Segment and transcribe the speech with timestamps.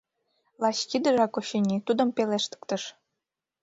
[0.61, 2.83] Лач тидыжак, очыни, тудым пелештыктыш: